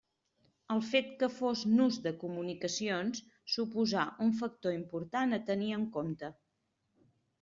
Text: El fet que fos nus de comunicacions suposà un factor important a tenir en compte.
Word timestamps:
El 0.75 0.79
fet 0.91 1.11
que 1.23 1.27
fos 1.33 1.61
nus 1.73 1.99
de 2.07 2.13
comunicacions 2.23 3.21
suposà 3.57 4.07
un 4.29 4.33
factor 4.41 4.79
important 4.79 5.39
a 5.41 5.41
tenir 5.51 5.71
en 5.81 5.89
compte. 5.99 6.33